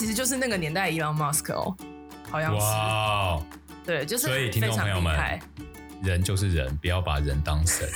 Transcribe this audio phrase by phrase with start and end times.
[0.00, 1.76] 其实就是那个年代的 Elon Musk 哦，
[2.30, 2.58] 好像是。
[2.58, 3.42] 哇、wow，
[3.84, 5.14] 对，就是所以听众朋友们，
[6.02, 7.86] 人就是人，不要把人当神。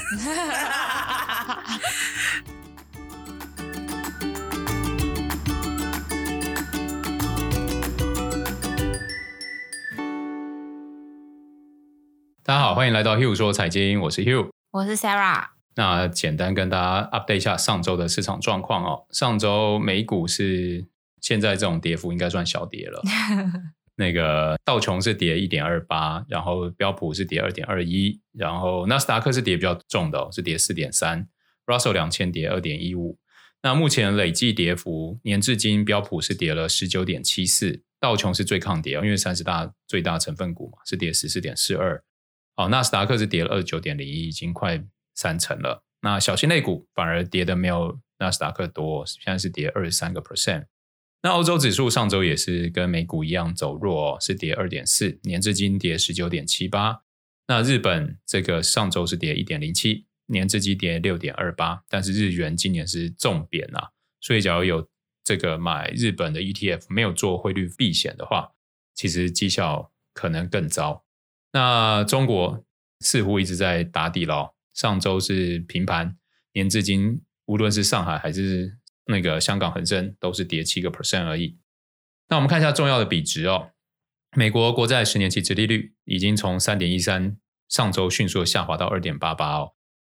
[12.43, 15.47] 大家好，欢迎来到 Hugh 说财经，我是 Hugh，我是 Sarah。
[15.77, 19.07] 那简单跟大家 update 一下上周的市场状况哦。
[19.11, 20.87] 上周美股是
[21.25, 23.03] 现在这种跌幅应该算小跌了。
[23.97, 31.27] 那个道琼是跌一点二八，然后标普是跌二点二一，然后纳斯达克是跌比较重的哦，是跌四点三
[31.65, 33.19] ，Russell 两千跌二点一五。
[33.63, 42.05] 那目前累计跌幅，年至今标普是跌了十九点七四，道琼是最抗跌哦，因为三十大最大成分股嘛，是跌十四点四二。
[42.57, 45.83] 哦，纳斯达克是跌了二十九点零一，已经快三成了。
[46.03, 50.67] 那小型类股反而跌的没有纳斯达克多，现在是跌二十三个 percent。
[51.25, 57.01] 那欧洲指数上周也是跟美股一样走弱，是跌二点四，年至今跌十九点七八。
[57.47, 61.83] 那日本这个上周是跌一点零七，年至今跌六点二八。
[61.89, 63.89] 但是日元今年是重贬啊，
[64.21, 64.87] 所以假如有
[65.25, 68.53] 这个买日本的 ETF 没有做汇率避险的话，
[68.95, 71.07] 其实绩效可能更糟。
[71.55, 72.63] 那中国
[73.01, 76.19] 似乎一直在打底咯，上周是平盘，
[76.53, 78.77] 年至今无论是上海还是
[79.07, 81.59] 那个香港恒生都是跌七个 percent 而已。
[82.29, 83.71] 那我们看一下重要的比值哦，
[84.37, 87.37] 美国国债十年期殖利率已经从三点一三
[87.69, 89.73] 上周迅速下滑到二点八八哦。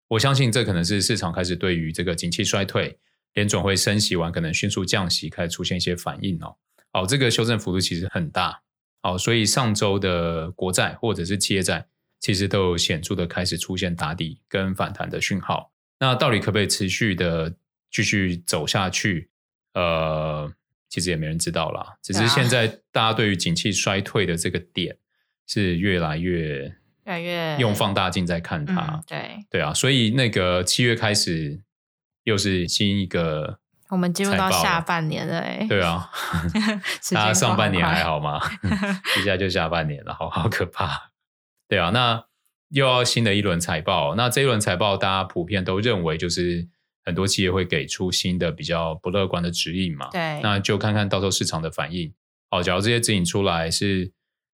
[0.10, 2.98] 我相信这可能是市场开始对于这个景气衰退，
[3.34, 6.56] 联总会升息完可能迅速降息开始出现一些反应哦。
[6.94, 8.64] 哦，这个修正幅度其实很大。
[9.04, 11.86] 好，所以上周的国债或者是企业债，
[12.20, 15.72] 其实都有显著的开始出现打底跟反弹的讯号。
[16.00, 17.56] 那到底可不可以持续的
[17.92, 19.30] 继续走下去？
[19.74, 20.52] 呃，
[20.90, 21.98] 其实也没人知道啦。
[22.02, 24.98] 只是现在大家对于景气衰退的这个点
[25.48, 28.82] 是越来越越来越用放大镜在看它。
[28.82, 31.62] 嗯、对对啊，所以那个七月开始
[32.24, 33.60] 又是新一个。
[33.90, 36.12] 我们进入到下半年了，哎，对啊，
[37.12, 38.40] 大家上半年还好吗？
[39.20, 41.12] 一下就下半年了，好好可怕。
[41.68, 42.26] 对啊，那
[42.70, 46.68] 又要新的一轮财报，那这一轮财报大家普遍都认为就是
[47.06, 50.10] 很多企业会给出新的比较不乐观的指引嘛。
[50.12, 52.14] 对，那就看看到时候市场的反应。
[52.50, 54.12] 好，假如这些指引出来是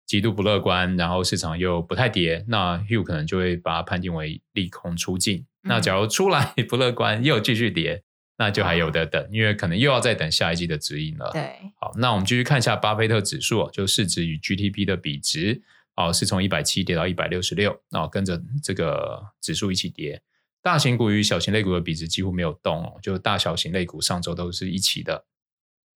[0.05, 5.45] 极度不乐观，然后市场又不太跌，那 Hugh 可能就会把它判定为利空出尽。
[5.63, 5.69] 嗯。
[5.69, 8.03] 那假如出来 不乐观，又继续跌。
[8.35, 11.29] 那就还有的等，因为可能又要再等下一季的指引了。
[11.31, 15.61] 对，好，那我们继续看一下巴菲特指数，就市值与 GDP 的比值，
[15.95, 20.19] 哦，是从一百七跌到一百六十六，那跟着这个指数一起跌。
[20.63, 25.25] 大型股与小型类股的比值几乎没有动哦，就大小型类股上周都是一起的。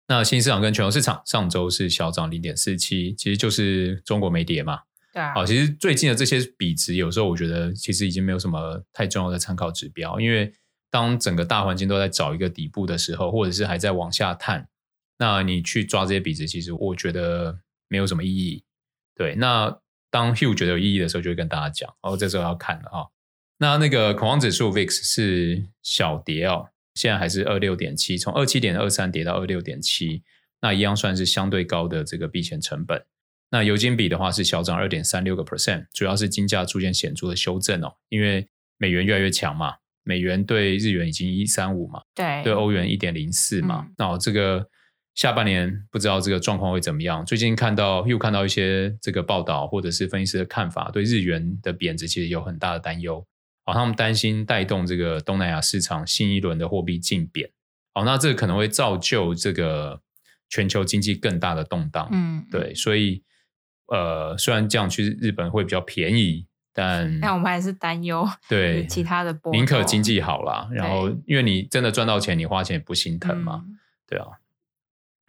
[0.08, 4.82] 那新市场跟全球市场上周是小涨零点四七，其实就是中国没跌嘛。
[5.12, 5.34] 对啊。
[5.34, 10.54] 好，其实最近的这些比值，有时候我觉得其实已经没有什么太重要的参考指标，因为。
[10.90, 14.70] 当整个大环境都在找一个底部的时候，或者是还在往下探，
[15.20, 18.64] 那你去抓这些比值，其实我觉得没有什么意义。
[19.14, 19.80] 对，那
[20.10, 21.94] 当 Hugh 觉得有意义的时候，就会跟大家讲。
[22.02, 23.12] 哦，这时候要看了啊、哦。
[23.60, 30.24] 那那个恐慌指数 VIX 是小跌哦，现在还是二六点七，从二七点二三跌到二六点七，
[30.62, 33.04] 那一样算是相对高的这个避险成本。
[33.50, 38.48] 那油金比的话是小涨二点三六个 percent，主要是金价出现显著的修正哦，因为
[38.78, 39.76] 美元越来越强嘛。
[40.04, 43.88] 美元对日元已经一三五嘛，对，对欧元一点零四嘛。
[43.98, 44.66] 那、嗯、这个
[45.16, 47.26] 下半年不知道这个状况会怎么样。
[47.26, 53.22] 最近看到又看到一些这个报道或者是分析师的看法，对日元的贬值其实有很大的担忧。
[53.68, 57.52] 好，他们担心带动这个东南亚市场新一轮的货币竞贬。
[57.94, 60.02] 哦，那这个可能会造就这个
[60.48, 62.08] 全球经济更大的动荡。
[62.14, 63.24] 嗯，对，所以
[63.88, 66.48] 呃，虽然这样去日本会比较便宜。
[66.72, 70.70] 但 但我们还是担忧对其他的波，宁可经济好啦。
[70.72, 74.28] 然后因为你真的赚到钱，你花钱也不心疼嘛，嗯、对啊。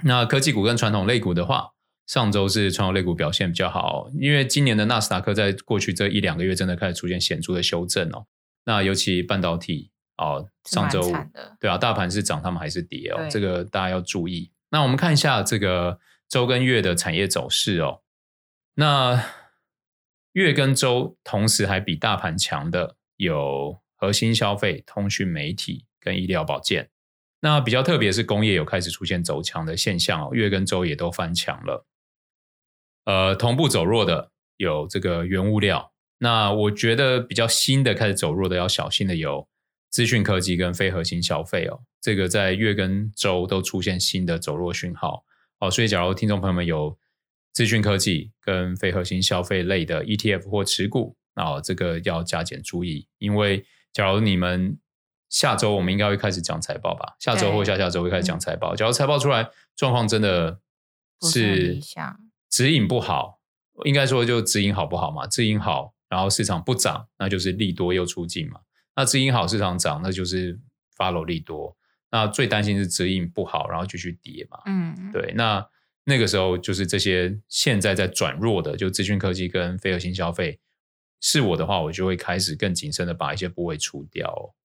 [0.05, 1.71] 那科技股跟传统类股的话，
[2.09, 8.27] 上周是传统类股表现比较好，因为今年的纳斯达克在过去这一两个月真的开始出现显著的修正哦。
[8.65, 11.13] 那尤其半导体哦，上周五
[11.61, 14.51] 对啊，大盘是涨，他们还是跌哦，这个大家要注意。
[14.71, 18.01] 那我们看一下这个周跟月的产业走势哦，
[18.75, 19.25] 那。
[20.35, 26.91] 月跟周同时还比大盘强的有核心消费、通讯媒体跟医疗保健。
[27.41, 31.88] 那比较特别是工业有开始出现走强的现象哦，月跟周也都翻强了。
[33.09, 35.95] 呃，同步走弱的有这个原物料。
[36.19, 39.49] 那我觉得比较新的开始走弱的要小心的有
[39.89, 41.81] 资讯科技跟非核心消费哦。
[42.03, 45.25] 这个在月跟周都出现新的走弱讯号
[45.59, 46.99] 哦，所以假如听众朋友们有
[47.55, 54.79] 资讯科技跟非核心消费类的 ETF 或持股，哦，这个要加减注意，因为假如你们
[55.31, 58.77] 下周我们应该会开始讲财报吧，下周或下下周会开始讲财报。
[58.77, 60.61] 假如财报出来状况真的
[61.23, 61.81] 是
[62.51, 63.41] 指引不好，
[63.85, 65.27] 应该说就指引好不好嘛？
[65.27, 68.61] 指引好，然后市场不涨，那就是利多又出尽嘛。
[68.97, 70.59] 那指引好，市场涨，那就是
[70.97, 71.77] follow 利多。
[72.11, 74.59] 那最担心是指引不好，然后继续跌嘛。
[74.67, 75.33] 嗯，对。
[75.37, 75.65] 那
[76.05, 80.59] 那个时候就是这些现在在转弱的，就资讯科技跟非核心消费，
[81.21, 84.57] 是我的话，我就会开始更谨慎的把一些部位除掉哦。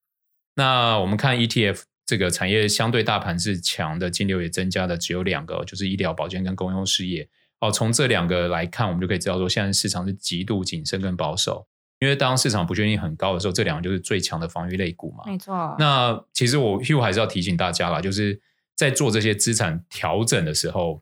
[0.56, 7.30] 那我们看 ETF 这个产业相对大盘是强的，金流也增加的只有两个，就是医疗保健跟公用事业。
[7.64, 11.66] 哦，从这两个来看，我们就可以知道说，现在市场是极度谨慎跟保守。
[12.00, 15.24] 因为当市场不确定性很高的时候，这两个就是最强的防御类股嘛。
[15.26, 15.74] 没错。
[15.80, 18.42] 那其实我 Hugh 还是要提醒大家啦，就是
[18.76, 21.02] 在做这些资产调整的时候，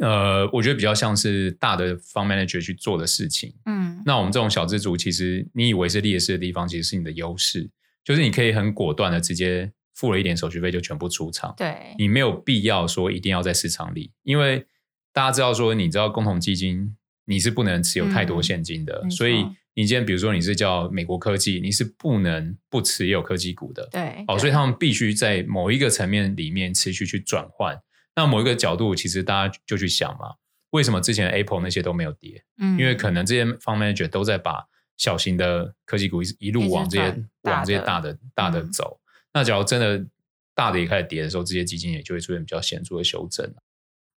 [0.00, 3.54] 呃，我觉得比较像是大的 fund manager 去做的事情。
[3.64, 4.02] 嗯。
[4.04, 7.70] 那我们这种小资族，其实你以为是劣势的地方，其实是你的优势，
[8.04, 11.54] 就是你可以很果断的直接付了一点手续费就全部出场。
[11.56, 11.94] 对。
[11.96, 14.66] 你没有必要说一定要在市场里，因为
[15.14, 16.94] 大家知道说，你知道共同基金
[17.24, 19.46] 你是不能持有太多现金的，嗯、所以。
[19.76, 27.76] 你今天比如说你是叫美国科技，你是不能不持有科技股的，对，哦，所以他们必须在某一个层面里面持续去转换。
[28.14, 30.34] 那某一个角度，其实大家就去想嘛，
[30.70, 32.44] 为什么之前 Apple 那些都没有跌？
[32.58, 34.64] 嗯，因为可能这些 fund manager 都在把
[34.96, 39.00] 小型的科技股一一路往这些往这些大的大的走。
[39.02, 40.06] 嗯、那假如真的
[40.54, 43.52] 大的也开始跌的时候，这些基金也就会出现比较显著的修正。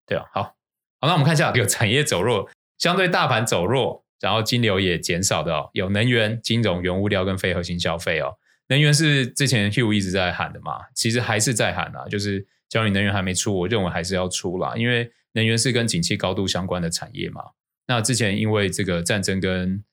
[0.06, 0.56] 对啊，好，
[1.00, 4.04] 好，那我们看一下有产业走弱，相对大盘走弱。
[4.20, 8.34] 然后金流也减少的哦，有能源、金融、原物料跟非核心消费哦。
[8.70, 17.44] 能源是之前 Hugh 一直在喊的嘛，其实还是在喊啊，就是只要你能源还没出，我认为还是要出啦，因为能源是跟景气高度相关的产业嘛。
[17.86, 19.84] 那之前因为这个战争跟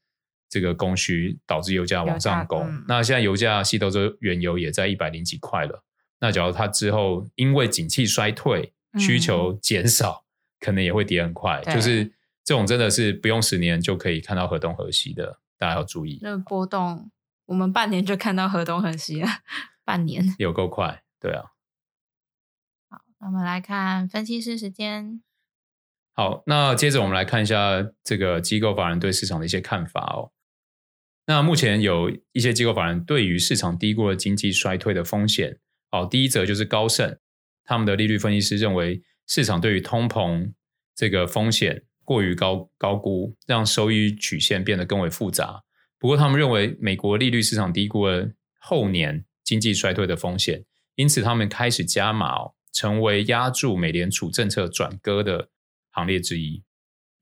[0.49, 5.85] 这个供需导致油价往上攻，嗯、那现在油价西德州原油也在一百零几块了。
[6.21, 10.24] 那假如它之后因为景气衰退，需求减少，嗯、
[10.65, 12.13] 可能也会跌很快，就是。
[12.47, 16.19] 这种真的是不用十年就可以看到河东河西的，大家要注意。
[16.21, 17.11] 那波动，
[17.47, 19.29] 我们半年就看到河东河西了，
[19.83, 21.43] 半年有够快，对啊。
[22.91, 25.23] 好，那我们来看分析师时间。
[26.13, 30.31] 好，那接着我们来看一下这个机构法人对市场的一些看法哦。
[31.25, 35.59] 那目前有一些机构法人对于市场低估了经济衰退的风险。
[35.91, 37.19] 好，第一则就是高盛，
[37.65, 40.53] 他们的利率分析师认为市场对于通膨
[40.95, 41.83] 这个风险。
[42.07, 45.63] 过于高高估，让收益曲线变得更为复杂。
[45.99, 48.29] 不过，他们认为美国利率市场低估了
[48.61, 50.67] 后年经济衰退的风险，
[50.97, 55.49] 因此他们开始加码，成为压住美联储政策转割的
[55.93, 56.63] 行列之一。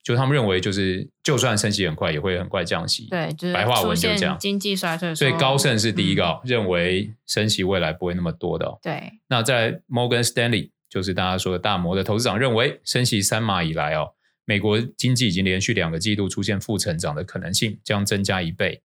[0.02, 3.06] 就他们认为，就是就算升息很快，也会很快降息。
[3.08, 4.36] 对，就是白话文就这样。
[4.36, 8.80] 经济衰退，所以高盛是第一个、嗯、认为升息未来不会那么多的。
[8.82, 9.12] 对。
[9.28, 14.12] 那在 Morgan Stanley，就是大家说的大摩的投资长认为，升息三码以来哦。
[14.44, 18.82] 美国经济已经连续两个季度出现负成长的可能性将增加一倍，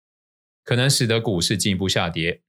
[0.65, 2.41] 可能使得股市进一步下跌，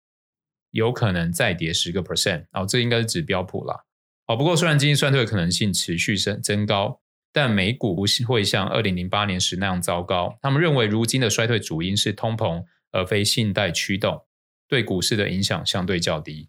[0.73, 2.47] 有可能再跌十个 percent。
[2.51, 3.85] 哦，这应该是指标普啦。
[4.27, 7.01] 哦，不过虽然经济衰退的可能性持续升增高，
[7.33, 10.37] 但美股不会像二零零八年时那样糟糕。
[10.43, 14.27] 他们认为，如今的衰退主因是通膨，而非信贷驱动，
[14.67, 16.49] 对股市的影响相对较低。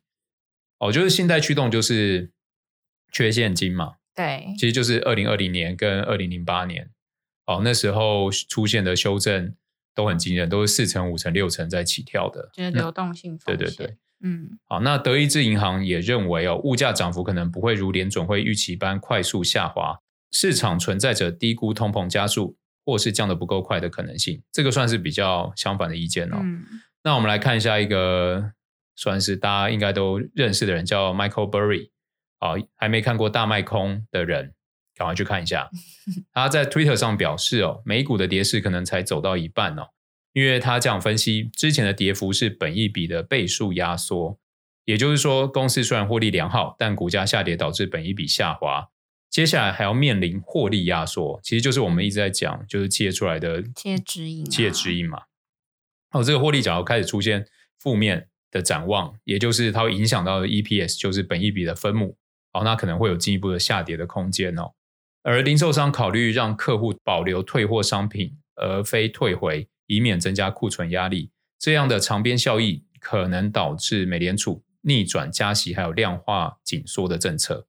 [0.79, 2.31] 哦，就是信贷驱动就是
[3.15, 3.93] 缺现金嘛。
[4.13, 6.89] 对，其实就是二零二零年跟二零零八年，
[7.45, 9.55] 哦，那时候出现的修正
[9.93, 13.57] 都很惊人，都是四成、五成、六成在起跳的，就是流动性风险。
[13.57, 19.99] 对对对，嗯，好，那德意志银行也认为哦，物价涨幅可能不会如联准会预期般快速下滑，
[20.31, 26.37] 市场存在着低估通膨加速或是降得不够快的可能性，这个算是比较相反的意见哦。
[26.41, 26.63] 嗯，
[27.03, 28.51] 那我们来看一下一个
[28.95, 31.89] 算是大家应该都认识的人，叫 Michael Burry。
[32.45, 34.53] 好，还没看过大卖空的人，
[34.95, 35.69] 赶快去看一下。
[36.31, 39.89] 他在 Twitter 上表示：“哦，美股的跌势可能才走到一半哦，
[40.33, 44.37] 因为他这样分析，之前的跌幅是本益比的倍数压缩，
[44.83, 48.89] 也就是说，公司虽然获利良好，但股价下跌导致本益比下滑，
[49.31, 55.23] 接下来还要面临获利压缩，其实就是我们一直在讲，就是企业出来的企业指引，企业指引嘛。
[56.11, 57.47] 哦，这个获利假如开始出现
[57.79, 62.17] 负面的展望，也就是它会影响到的 EPS，就是本益比的分母。”
[62.55, 64.71] 好，那可能会有进一步的下跌的空间哦。
[65.23, 71.31] 而零售商考虑让客户保留退货商品，而非退回，以免增加库存压力。
[71.59, 77.67] 这样的长边效益可能导致美联储逆转加息，还有量化紧缩的政策。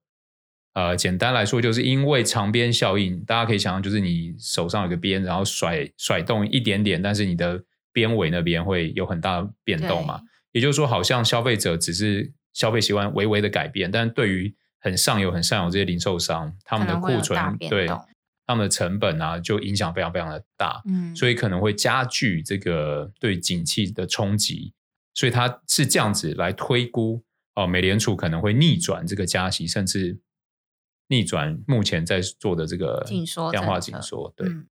[0.74, 7.60] 呃，简单来说，就是因为长边效应，大家可以想象，就是你手上有个边，然后甩甩动一点点，但是你的
[7.92, 10.20] 边尾那边会有很大的变动嘛。
[10.52, 17.88] 也就是说，好像消费者只是消费习惯微微的改变，但对于很上游、很上游这些零售商，他们的库存对
[18.46, 24.72] 他们的成本啊，就影响非常非常的大，嗯，所以可能会加剧这个对景气的冲击，
[25.14, 30.20] 所以它是这样子来推估哦，美联储可能会逆转这个加息，甚至
[31.08, 33.04] 逆转目前在做的这个
[33.50, 34.68] 量化紧缩，对，嗯、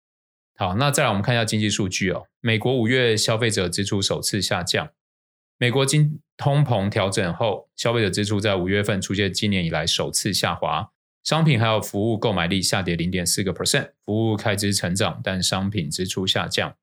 [0.56, 4.90] 好，那再来我们看一下经济数据哦，美国五月消费者支出首次下降。
[5.63, 10.91] 美国经通膨调整后，消费者支出在五月份出现今年以来首次下滑，
[11.24, 16.75] 商品还有服务购买力下跌零点四个 percent，服务开支成长，但商品支出下降。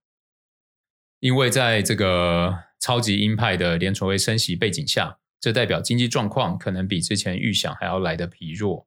[1.18, 8.86] 因为在这个超级鹰派的联储会升息背景下，这代表经济状况可能比之前预想还要来得疲弱。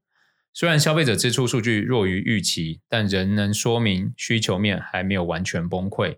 [0.55, 6.17] 虽然消费者支出数据弱于预期，但仍能说明需求面还没有完全崩溃，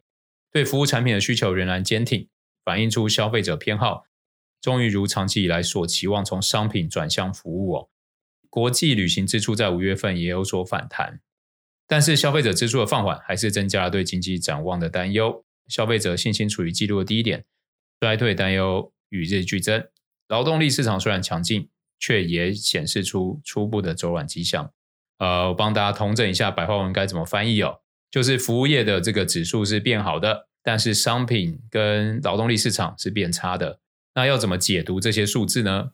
[0.50, 2.30] 对服务产品的需求仍然坚挺。
[2.66, 4.06] 反映出消费者偏好，
[4.60, 7.90] 终于如长期以来所期望，从商品转向服务哦。
[8.50, 11.22] 国际旅行支出在五月份也有所反弹，
[11.88, 15.46] 但是消费者支出的放缓，还是增加了对经济展望的担忧。
[15.68, 17.46] 消费者信心处于纪录的低点，
[18.00, 19.88] 衰退担忧与日俱增。
[20.28, 21.70] 劳动力市场虽然强劲，
[22.00, 24.72] 却也显示出初步的走软迹象。
[25.18, 30.48] 呃，我帮大家统整一下白话文该怎么翻译哦，就是服务业的这个指数是变好的。
[30.66, 33.80] 但是商品跟劳动力市场是变差的，
[34.16, 35.92] 那要怎么解读这些数字呢？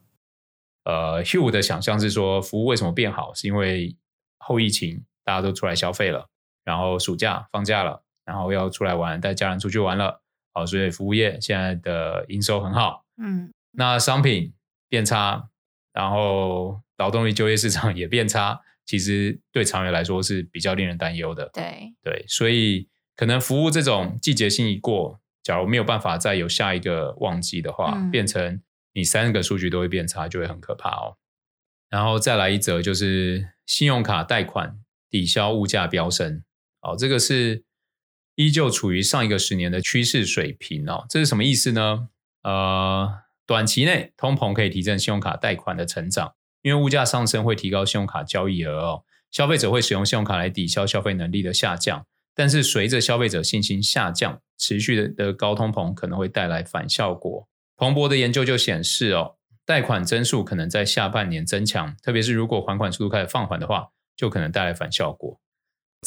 [0.86, 3.98] 呃，Hugh 的想象是说，服务为什么变好，是因为
[4.38, 6.30] 后疫情大家都出来消费了，
[6.64, 10.22] 然后暑假放假了，然后要出来玩，带家人出去玩了，
[10.54, 13.04] 好，所以服务业现在的营收很好。
[13.18, 14.54] 嗯，那商品
[14.88, 15.50] 变差，
[15.92, 21.50] 然后劳动力就业市场 也变差，其实对长远来说是比较令人担忧的。
[21.54, 22.88] 对对，所以。
[23.22, 28.60] 可能服务这种季节性一过，假如没有办法再有下一个旺季的话，嗯、变成
[28.94, 31.18] 你三个数据都会变差，就会很可怕哦。
[31.88, 36.42] 然后再来一则，就是信用卡贷款抵消物价飙升，
[36.82, 37.64] 哦，这个是
[38.34, 41.06] 依旧处于上一个十年的趋势水平哦。
[41.08, 42.08] 这是什么意思呢？
[42.42, 52.08] 呃，短期内通膨可以提振信用卡贷款的成长，因为物价上升会提高信用卡交易额哦，消费者会使用信用卡来抵消消费能力的下降。
[52.34, 57.48] 但是随着消费者信心下降，持续的高通膨可能会带来反效果。
[57.76, 59.36] 彭博的研究就显示，哦，
[59.66, 65.40] 贷款增速可能在下半年增强，特别是如果还款速度开始放缓的话，就可能带来反效果。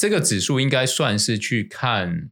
[0.01, 2.31] 这个指数应该算是去看，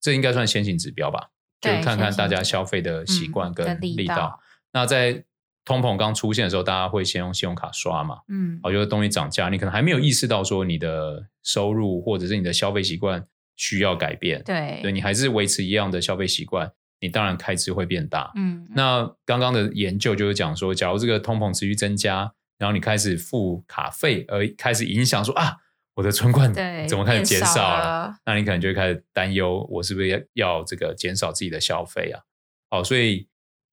[0.00, 1.30] 这应该算先行指标吧？
[1.60, 3.94] 就看看大家消费的习惯跟力道。
[3.94, 4.40] 嗯，力道。
[4.72, 5.24] 那在
[5.68, 8.20] 通膨刚出现的时候，大家会先用信用卡刷嘛？
[8.28, 13.22] 嗯，好，就是东西涨价，你可能还没有意识到说你的收入或者是你的消费习惯
[13.54, 14.42] 需要改变。
[14.44, 16.72] 对，对你还是维持一样的消费习惯，
[17.02, 18.32] 你当然开支会变大。
[18.34, 25.58] 嗯，那刚刚的研究就是讲说，假如这个通膨持续增加，然后你开始付卡费，而开始影响说啊，
[25.96, 26.50] 我的存款
[26.88, 27.84] 怎么开始减少了？
[27.84, 32.22] 了那你可能就会开始担忧，我是不是要要这个减少自己的消费啊？
[32.70, 33.28] 好，所以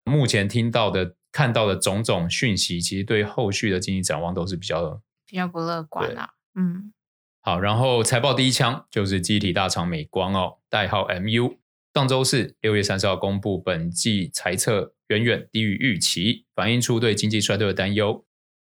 [0.06, 1.14] 目前听到的。
[1.34, 6.30] 看到的种种讯息，其实对后续的经济展望都是比较比较不乐观啊。
[6.54, 6.94] 嗯，
[7.42, 11.58] 好，然后财报第一枪就是记忆体大厂美光哦，代号 MU，
[11.96, 18.24] 上周四六月三十号公布本季财测远远低于预期，反映出对经济衰退的担忧。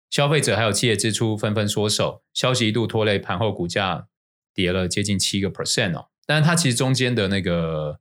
[0.10, 4.08] 消费者还有企业支出纷纷缩手，消息一度拖累盘后股价
[4.56, 6.10] 跌了接近七个 percent 哦。
[6.26, 8.00] 但是它其实中间的那个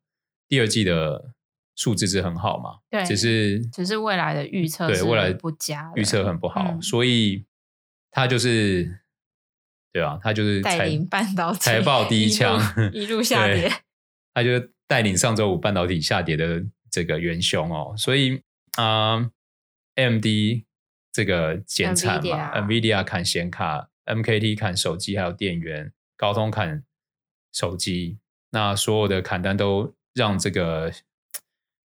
[0.48, 1.35] 第二季的。
[1.76, 2.78] 数字是很好嘛？
[2.88, 7.44] 对，只是只是未来的预测对未来不佳，预测很不好，嗯、所以
[8.10, 8.98] 他就是
[9.92, 12.58] 对啊，他就是带领半导体财报第一枪
[12.94, 13.70] 一,一路 下跌，
[14.32, 18.42] 他就带领上周五半导体下跌的这个元凶哦，所以
[18.78, 19.30] 啊、呃、
[19.96, 20.24] AMD
[21.12, 26.82] 这个减产嘛 NVIDIA 砍显卡，MKT 砍手机还有电源，高通砍
[27.52, 28.18] 手机，
[28.50, 30.90] 那所有的砍单都让这个。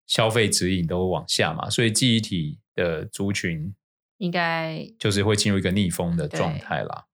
[0.08, 3.76] 消费指引都往下嘛，所以记忆体的族群
[4.18, 7.06] 应该就是会进入一个逆风的状态啦。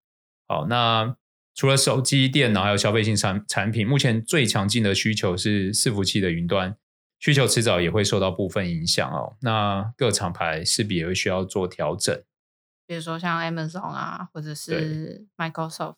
[0.47, 1.17] 好，那
[1.55, 6.77] 除了手机、电脑还有消费性产产品，目前最强劲的需求是伺服器的云端
[7.19, 9.38] 需求，迟早也会受到部分影响哦。
[9.41, 12.23] 那各厂牌势必也会需要做调整，
[12.85, 15.95] 比如说像 Amazon 啊，或者是 Microsoft，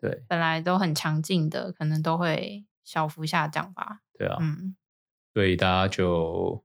[0.00, 4.00] 对，本来都很强劲的，可能都会小幅下降吧。
[4.16, 4.76] 对啊，嗯。
[5.34, 6.64] 所以大家就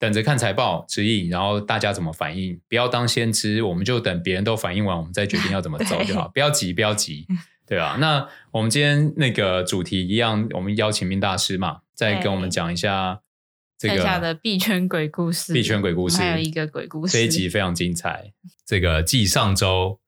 [0.00, 7.26] 等着看财报指引，然后大家怎么反应，不要当先知，我们就等别人都反应完，我们再决定要怎么走就好，不要急，不要急，
[7.66, 7.96] 对啊。
[8.00, 13.22] 那我们今天那个主题一样，我们邀请 Min 大师嘛，再跟我们讲一下
[13.78, 18.32] 这个下的币圈鬼故事， 币圈鬼故事，还有一个鬼故事，这一集非常精彩。
[18.66, 20.00] 这个继上周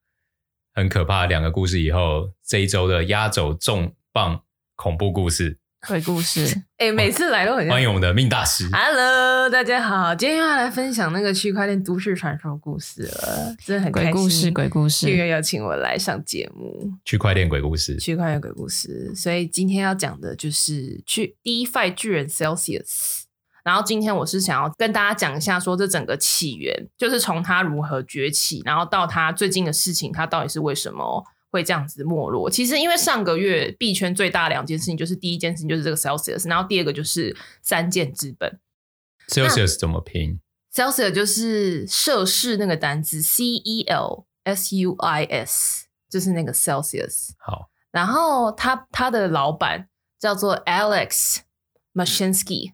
[0.74, 4.42] 很可怕两个故事以后，这一周的压轴重磅
[4.74, 5.60] 恐怖故事。
[5.84, 6.46] 鬼故事，
[6.78, 8.68] 哎、欸，每次来都很欢迎我们的 Min 大师。
[8.72, 14.10] Hello，大家好，今天又要来分享那个区块链都市传说故事了，真的很开心。
[14.10, 16.90] 鬼故事，鬼故事，又要邀请我来上节目。
[17.04, 19.14] 区块链鬼故事，区块链鬼故事。
[19.14, 23.22] 所以今天要讲的就是去 DeFi 巨人 Celsius。
[23.62, 31.24] 然后今天我是想要跟大家讲一下，说这整个起源，就是从他如何崛起，然后到他最近的事情，他到底是为什么。
[31.50, 32.50] 会这样子没落。
[32.50, 38.58] 其实，因为上个月币圈最大的两件事情，就是第一件事情就是这个 Celsius，然后第二个就是三箭资本。
[39.28, 40.40] Celsius 怎么拼
[40.72, 47.30] ？Celsius 就是摄氏那个单字，C E L S U I S，就是那个 Celsius。
[47.38, 49.88] 好，然后他他的老板
[50.20, 51.38] 叫做 Alex
[51.94, 52.72] Mashinsky，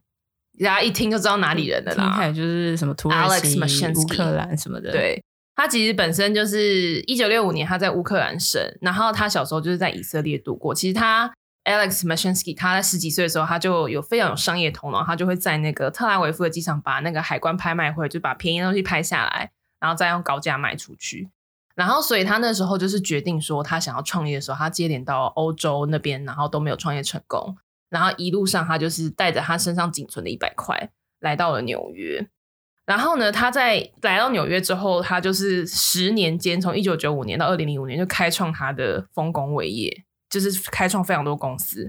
[0.59, 3.59] 大家一听就知道哪里人的啦，听就是什么土耳其、
[3.95, 5.25] 乌克兰什么的，对。
[5.55, 10.75] 他其实本身就是一九六五年他在乌克兰生，然后他小时候就是在以色列度过。
[10.75, 11.33] 其实他
[11.65, 21.29] Alex Mashinsky 他在十几岁的时候，他就有非常有商业头脑，他就会在那个特拉维夫的机场把那个海关拍卖会就把便宜的东西拍下来，然后再用高价卖出去。
[21.75, 27.57] 然后所以他那时候就是决定说，他想要创业的时候，他接连到欧洲那边，然后都没有创业成功。
[27.89, 30.91] 然后一路上他就是带着他身上仅存的一百块，
[31.21, 32.27] 来到了纽约。
[32.85, 41.89] 然后呢，他在来到纽约之后，他就是十年间，从一九九五年到二零零五年，就开创他的丰功伟业，就是开创非常多公司。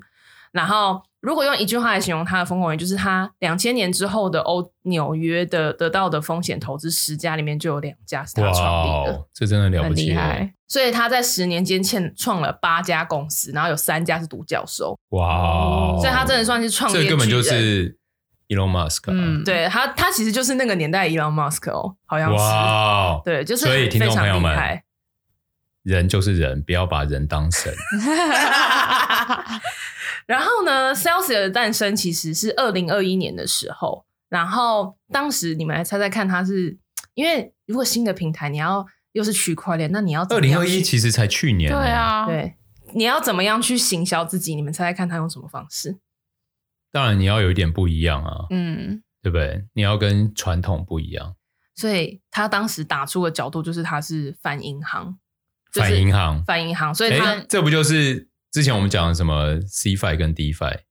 [0.51, 10.53] 然后，如果用一句话来形容他的丰功伟业，就是他两千年之后的欧纽约的得到的风险投资十家里面，就有两家是他创立的，这真的了不起，很厉害。
[10.67, 14.95] 所以他在十年间欠创了八家公司，然后有三家是独角兽。
[15.09, 15.97] 哇！
[15.99, 17.97] 所以他真的算是创业，这根本就是。
[18.49, 24.81] Elon Musk，嗯，对他，他其实就是那个年代 Elon Musk 哦，好像是，哇，对，就是所以听众朋友们，
[25.83, 27.73] 人就是人，不要把人当神。
[30.25, 36.77] 然后呢，Celsius 的诞生其实是二零二一年的时候，然后当时你们来猜猜看，他是
[37.13, 42.55] 因为如果新的平台你要又是区块链，那你要二零二一其实才去年，对啊，对，
[42.93, 44.55] 你要怎么样去行销自己？
[44.55, 45.97] 你们猜猜看，他用什么方式？
[46.93, 49.65] 当然，你要有一点不一样啊，嗯，对不对？
[49.73, 51.35] 你要跟传统不一样，
[51.75, 55.17] 所以他当时打出的角度就是他是反银行，
[55.73, 60.81] 反银行，反银行，所以他这不就是之前我们讲的什么 CeFi 跟 DeFi？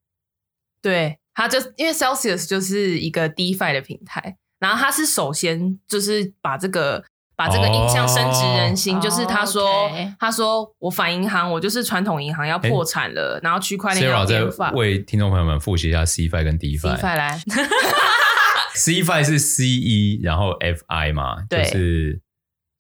[0.83, 7.05] 对，他就因为 Celsius 就是一个 DeFi 的平台，然后他是首先就是把这个。
[7.35, 10.15] 把这个印象深植人心，oh, 就是他说，okay.
[10.21, 14.71] 他说我反银行，我就是传统银行要破产了，欸、然后区块链要变法。
[14.73, 16.97] 为听众朋友们复习一下 CeFi 跟 DeFi。
[16.97, 17.41] CeFi 来，
[18.77, 22.21] CeFi 是 C E，然后 F I 嘛，就是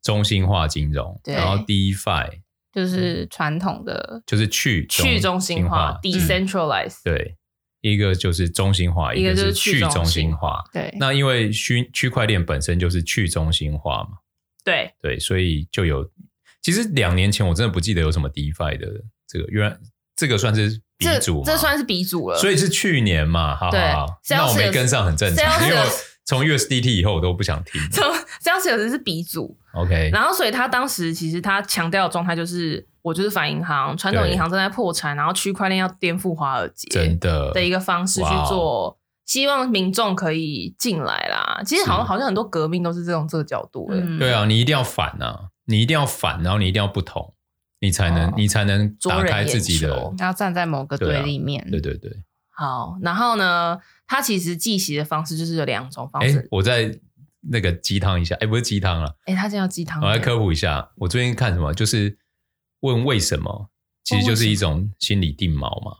[0.02, 1.20] 中心化金融。
[1.24, 2.28] 然后 DeFi
[2.72, 6.98] 就是传统的，就是去去中心化，decentralized。
[7.04, 7.36] 对，
[7.80, 10.62] 一个就是中心化，一个是去中心化。
[10.72, 14.18] 对，那因为区区块链本身就是去中心化嘛。
[14.64, 16.08] 对对，所以就有。
[16.60, 18.86] 其实两年前我真的不记得有什么 DeFi 的
[19.26, 19.76] 这个，原来
[20.14, 22.38] 这个算是鼻祖这，这算是鼻祖了。
[22.38, 25.76] 所以是去年嘛，好好好，那我没跟上很正常，因为
[26.24, 27.80] 从 USDT 以后我都不想听。
[27.90, 28.04] 从
[28.40, 30.10] Celsius 是鼻祖，OK。
[30.12, 38.96] 然后所以他当时其实他强调的状态就是，我就是反银行，传统银行正在破产，然后区块链要颠覆华尔街，真的的一个方式去做。
[39.32, 41.62] 希望民众可以进来啦。
[41.64, 43.96] 其实好像好像很多革命都是这种这个角度的。
[43.96, 44.18] 嗯。
[44.18, 47.34] 对啊，你一定要反啊，你一定要反，然后你一定要不同，
[47.80, 50.12] 你才能、哦、你才能打开自己的。
[50.18, 51.66] 要站在某个对立面。
[51.70, 52.12] 对对对。
[52.50, 56.46] 好，然后呢，他其实计息的方式就是有两种方式。
[56.50, 56.94] 我在
[57.50, 60.02] 那个鸡汤一下，哎，不是鸡汤了，哎，他这样鸡汤。
[60.02, 62.18] 我来科普一下，我最近看什么，就是
[62.80, 63.70] 问为什么，
[64.04, 65.96] 其实就是一种心理定锚嘛。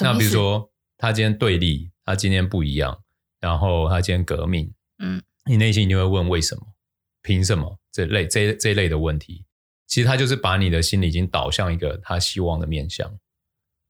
[0.00, 2.98] 那比如说，他今天对立，他今天不一样。
[3.40, 6.62] 然后他今天革命，嗯，你内心一定会问为什么、
[7.22, 9.44] 凭什么这类这这一类的问题。
[9.88, 13.12] 其实他就是把你的心理已经导向一个他希望的面向。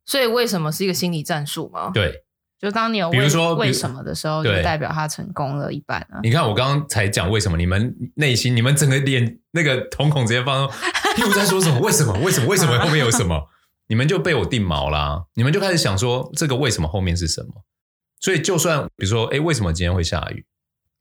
[0.06, 1.90] 所以为什么是一个心理战术吗？
[1.92, 2.24] 对，
[2.58, 6.20] 就当你有比如说为什么的时候，就代表他成功了一半啊。
[6.22, 10.66] 你看我刚刚才讲为什么，你们内心你们整个脸那个瞳孔直接放，
[11.14, 11.78] 屁股在说什么？
[11.80, 12.18] 为什么？
[12.20, 12.46] 为什么？
[12.48, 13.48] 为什么后面有什么？
[13.86, 17.62] 你们就被我定锚啦，你们就开始想说这个为什么后面是什么？
[18.22, 20.46] 所以，就算比如说，哎，为什么今天会下雨？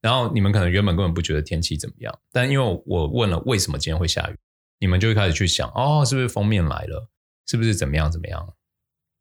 [0.01, 4.35] 然后你们可能原本根本不觉得天气怎么样，但因为我问了为什么今天会下雨，
[4.79, 7.07] 你们就会开始去想，哦，是不是封面来了？
[7.45, 8.53] 是不是怎么样怎么样？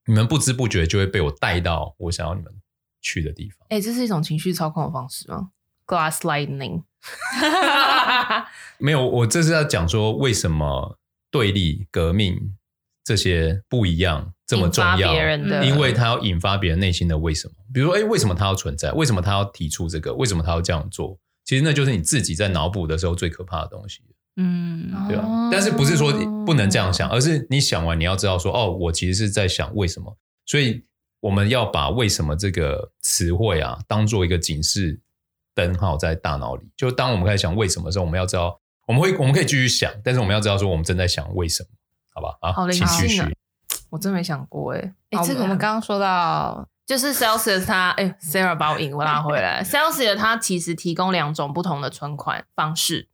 [0.06, 2.52] 你们不知不觉就会被我带到我想要你们
[3.02, 3.66] 去的地方。
[3.68, 5.50] 哎、欸，这是一种情绪操控的方式吗
[5.86, 6.84] ？Glass lightning。
[8.78, 10.98] 没有，我这是要讲说为什么
[11.30, 12.56] 对立、革命
[13.04, 15.14] 这些不一样这么重要？
[15.62, 17.54] 因为它要引发别人内心的为什么。
[17.72, 18.90] 比如说，哎，为什么他要存在？
[18.90, 20.12] 为什么他要提出这个？
[20.14, 21.16] 为什么他要这样做？
[21.44, 24.00] 其实那就是你自己在脑补的时候最可怕的东西。
[24.38, 25.48] 嗯，对啊。
[25.52, 26.12] 但是不是说
[26.44, 30.16] 不能这样想，而是你想完你要知道说，哦，我其实是在想为什么。
[30.46, 30.82] 所以
[31.20, 34.98] 我们要把“为什么”这个词汇啊，当做一个警示
[35.54, 36.64] 灯号在大脑里。
[36.76, 41.68] 就当我们开始想为什么的时候，我们要知道，我们会我们可以继续想，但是我们要知道说，我们正在想为什么，
[42.12, 42.36] 好吧？
[42.40, 43.22] 啊，好，请继续。
[43.90, 46.66] 我真没想过，哎，哎，这个我们刚刚说到。
[46.86, 49.62] 就是 Celsius 它，哎，Sarah 把我引我拉回来。
[49.62, 53.06] Celsius 它其实提供两种不同的存款方式。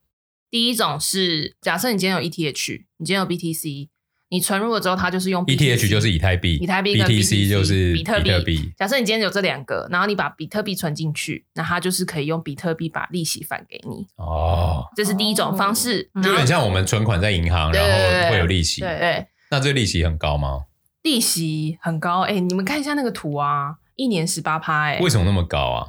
[0.50, 3.88] 第一种是，假设你今天有 ETH，你今天有 BTC，
[4.30, 8.72] 你存入了之后，它就是用 ETH 就是以太币，以太币跟 BTC 就是比特币。
[8.78, 14.06] 假设你今天有这两个，然后你把比特币存进去，那它就是可以用比特币把利息返给你。
[14.16, 18.80] 哦，这是第一种方式，就有点像我们存款在银行，然后会有利息。
[18.80, 20.64] 对对，那这个利息很高吗？
[21.02, 25.87] 利息很高，哎、欸，你们看一下那个图啊，一年十八趴，哎，为什么那么高啊？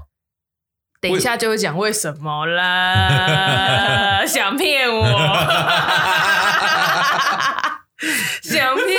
[1.02, 5.04] 等一下就会讲为什么啦， 想骗我，
[8.41, 8.96] 想骗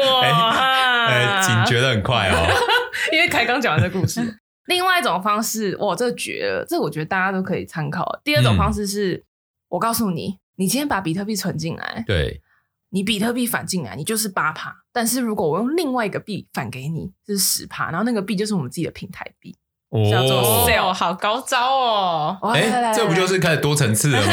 [0.00, 2.46] 我，哎、欸，警觉得很快哦，
[3.12, 4.38] 因为凯刚讲完这故事。
[4.66, 8.20] 另外一种方式，哇，这绝了，这我觉得大家都可以参考。
[8.22, 9.24] 第二种方式是，嗯、
[9.70, 12.42] 我告诉你，你今天把比特币存进来，对。
[12.90, 14.74] 你比特币返进来，你就是八趴。
[14.92, 17.90] 但是如果我用另外一个币返给你，就是十趴。
[17.90, 19.56] 然后那个币就是我们自己的平台币，
[19.90, 22.38] 哦、叫做 Sell，好高招哦！
[22.54, 24.32] 哎、欸，这不就是开始多层次了吗？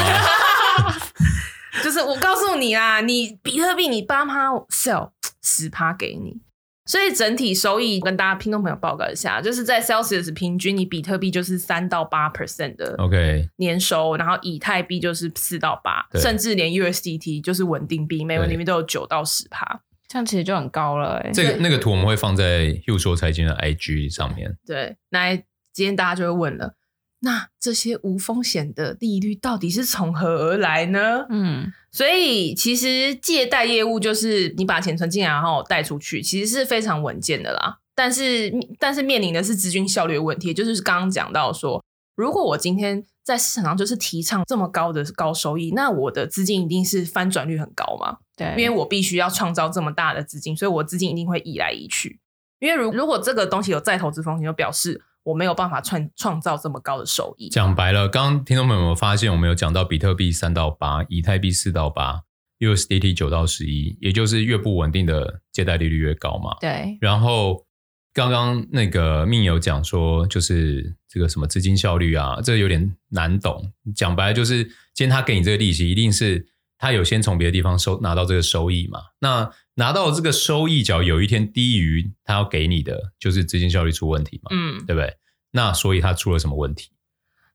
[1.83, 5.11] 就是我告诉你啦，你比特币你八趴 Sell
[5.43, 6.41] 十趴给你。
[6.85, 14.19] 所以整体收益跟大家听众朋友报告一下，就是在 Celsius 平均，你比特币就是三到八 percent 的 OK 年收，Okay.
[14.19, 21.31] 然后以太币就是四到八，甚至连 USDT 就是稳定币，每个里面都有九到十趴，这样其实就很高了、欸。
[21.33, 24.55] 这个那个图我们会放在 Hugh 说财经的 IG 上面。
[24.65, 25.35] 对，那
[25.73, 26.75] 今天大家就会问了。
[27.21, 31.25] 那这些无风险的利率到底是从何而来呢？
[31.29, 37.79] 嗯，所以其实借贷业务就是你把钱存进来，然后贷出去，其实是非常稳健的啦。
[37.95, 41.83] 但是，但是面临的是资金效率的问题，就是刚刚讲到说，
[42.15, 48.17] 如果我今天在市场上就是提倡这么高的高收益，那我的资金一定是翻转率很高嘛？
[48.35, 52.19] 对，因为我必须要创造这么大的资金，所以我资金一定会移来移去。
[52.59, 55.01] 因为如如果这个东西有再投资风险，就表示。
[55.25, 57.49] 我没有办法创创造这么高的收益。
[57.49, 62.21] 讲白了，刚刚听众朋友有没有发现，我们有讲到比特币三到八，以太币四到八
[62.59, 66.55] ，USDT 九到十一，也就是越不稳定的借贷利率越高嘛。
[66.61, 66.95] 对。
[67.01, 67.65] 然后
[68.13, 73.73] 刚刚那个命有讲说，就是这个什么资金效率啊，这个有点难懂。
[73.95, 76.45] 讲白了，就是今天他给你这个利息，一定是
[76.77, 78.99] 他有先从别的地方收拿到这个收益嘛。
[79.19, 85.17] 那拿到这个收益，只要有一天低于他要给你的，就是资金效率出问题嘛，嗯，对不对？
[85.51, 86.91] 那所以他出了什么问题？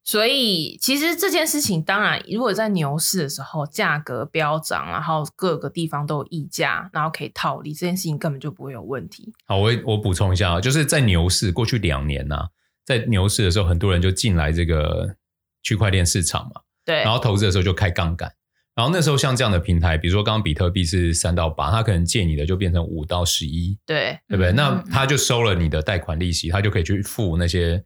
[0.02, 9.33] 所以其实这件事情，当然，如果在牛市的时候价格飙涨，然后各个地方都有溢价，然后可以套利，这件事情根本就不会有问题。
[9.44, 12.48] 好，我我补充一下啊，就是在牛市过去两年呐、啊，
[12.87, 15.16] 在牛市的时候，很多人就进来这个
[15.62, 18.33] 区块链市场嘛，对，然后投资的时候就开杠杆。
[18.74, 24.52] 然后那时候像这样的平台，比如说刚刚比特币是三到八，他可能借你的就变成五到十一，对，对不对？
[24.52, 27.85] 嗯、那他就收了你的贷款利息，他就可以去付那些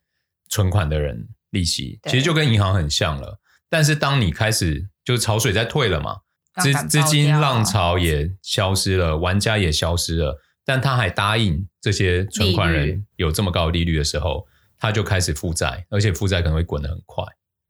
[0.51, 3.41] 存款的人利息，其实就跟银行很像了。
[3.69, 6.19] 但是当你开始就是潮水在退了嘛，
[6.63, 14.47] 资资金浪潮也消失了，玩家也消失了，但他还答应这些存款人有这么高的利率的时候，
[14.79, 17.25] 他就开始负债，而且负债可能会滚得很快。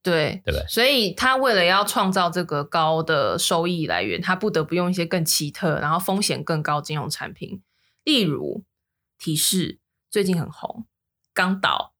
[0.04, 0.64] 对，对不对？
[0.68, 7.62] 所以他为了要创造这个高的收益来源，他不得不用一些更奇特、然后风险更高金融产品，
[8.04, 8.62] 例如
[9.18, 9.78] 提示
[10.10, 10.84] 最近很红，
[11.32, 11.94] 刚倒。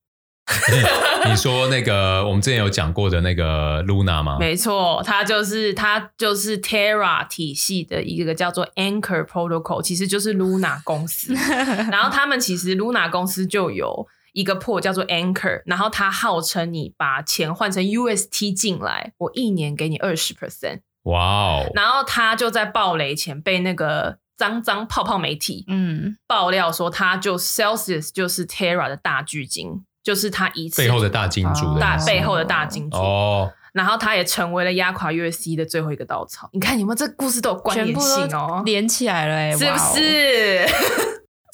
[1.27, 4.37] 你说那个我们之前有讲过的那个 Luna 吗？
[4.38, 11.33] 没错，它就是它就是 Terra 体系的一个叫做 Anchor Protocol，其实就是 Luna 公司。
[11.90, 14.07] 然后他们其实 Luna 公司就有。
[14.35, 20.81] 一个破叫做 Anchor，然后他号称你把钱换成 UST 进来，我一年给你二十 percent。
[21.05, 21.70] 哇哦！
[21.75, 36.49] 然后他就在暴雷前被那个脏脏泡泡媒体嗯爆料说，他就 Celsius 就是 Terra 的大巨鲸，就是他一次背后的大金主大背后的大金主哦，然后他也成为了压垮 USC 的最后一个稻草。
[36.55, 40.66] 你看，你们这故事都有关联性哦，连起来了，哎，是不是？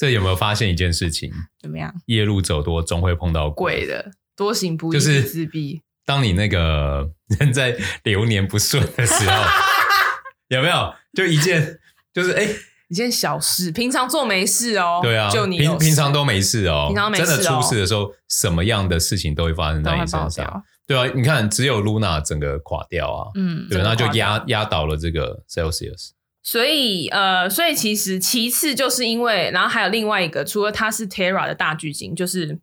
[0.01, 1.31] 这有没有发现一件事情？
[1.61, 1.93] 怎么样？
[2.07, 4.11] 夜路走多，终会碰到鬼的。
[4.35, 5.83] 多行不义就是自毙。
[6.07, 9.45] 当你那个人在流年不顺的时候，
[10.49, 10.95] 有没有？
[11.13, 11.79] 就一件，
[12.15, 12.47] 就是哎。
[12.47, 12.57] 诶
[12.89, 14.99] 一件小事，平常做没事哦。
[15.01, 16.87] 对啊，就你平平常都没事哦。
[16.89, 17.27] 平常没事哦。
[17.27, 20.65] 真的出事的时候，什么样的事情都会发生在你身上。
[20.89, 23.31] 对啊，你看，只有 Luna 整个垮掉啊。
[23.37, 26.11] 嗯，对，那就压压倒了这个 Celsius。
[26.43, 32.59] 所以呃，所以其实其次就是因为，然后还有另外一个，除了他是 Terra 的大巨鲸，就是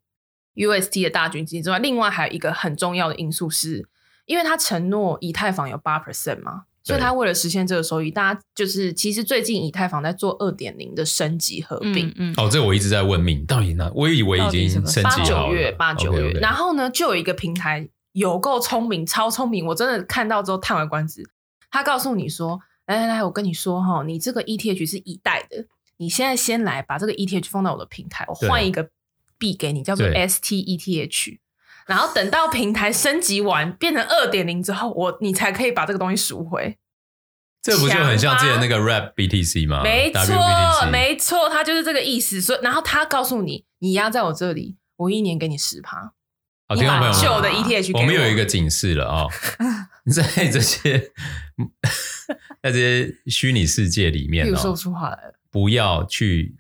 [0.56, 3.88] UST 的大巨鲸之外，另外还有一个很重要的因素是，
[4.26, 6.64] 因为他承诺以太坊有八 percent 嘛。
[6.84, 12.08] 所以他为了实现这个收益，大家就是其实最近以太坊在做二点零的升级合并。
[12.16, 13.92] 嗯，嗯哦，这我一直在问命，到底呢？
[13.94, 15.14] 我以为已经升级好了。
[15.18, 16.40] 八九月，八九月，okay, okay.
[16.40, 21.30] 然后呢，就有一个平台有够聪明，超聪明，我真的看到之后叹为观止。
[21.70, 25.66] 他告诉你说：“来来来，我跟你说哈，你这个 ETH 是一代的，
[25.98, 28.90] 你现在先来把这个 ETH 放到我的平台，我换一个
[29.38, 31.40] 币给你，叫做 STETH。
[31.86, 36.78] 然后等到平台升级完变成二点零之后，我你才可以把这个东西赎回。
[37.62, 39.84] 这不就很像之前那个 Wrap BTC 吗？
[39.84, 42.42] 没错，没错，他就是这个意思。
[42.42, 46.14] 所以，然后他告诉你，你压在我这里，我一年给你十趴。
[46.68, 49.30] 好，听众朋友们，旧的 ETH 我，我们有一个警示了啊、哦，
[50.12, 51.00] 在这些
[52.62, 56.56] 在这些虚拟世界里面、哦，说出话来了，不要去，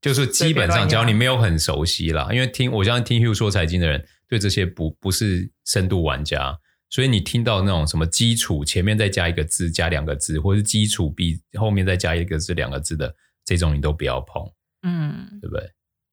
[0.00, 4.06] 就是基本上，只要你没有很熟悉啦，因为听我相信听 Hugh 说财经的人。
[4.30, 6.56] 对这些不不是深度玩家，
[6.88, 13.12] 所以你听到那种什么基础前面再加一个字、加两个字，或是基础比后面再加一个字、两个字的
[13.44, 14.48] 这种，你都不要碰，
[14.84, 15.68] 嗯，对不对？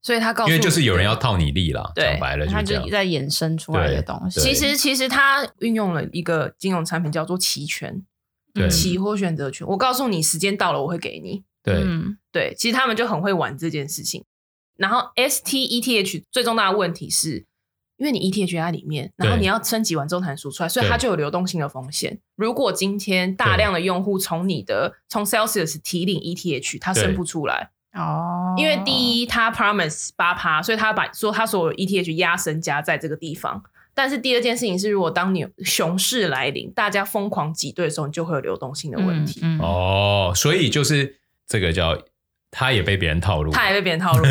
[0.07, 4.39] 所以他告诉，因为就是有人要套你利啦，讲白了他就在衍生出来的东西。
[4.39, 8.01] 其实其实他运用了一个金融产品叫做期权，
[8.53, 9.67] 对，期货选择权。
[9.67, 11.43] 我告诉你，时间到了，我会给你。
[11.61, 14.23] 对，嗯，对，其实他们就很会玩这件事情。
[14.77, 17.45] 然后 STETH 最重大的问题是。
[17.99, 22.19] 因为你 ETH 在里面，然后你要升级完之后才能赎出来，所以它就有流动性的风险。
[22.35, 28.53] 如果今天大量的用户从你的从 Celsius 提领 ETH，它升不出来哦。
[28.57, 33.63] 因为第一，他 promise 八趴，所以他把说他所有 ETH 压身加在这个地方。
[33.93, 39.39] 但是第二件事情是，如果当你熊市来临，大家疯狂挤兑的时候，你就会有流动性的问题。
[39.43, 41.97] 嗯嗯、哦，所以就是这个叫。
[42.49, 44.25] 他也被别人套路，他也被别人套路，